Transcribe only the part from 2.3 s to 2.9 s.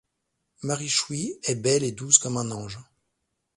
un ange.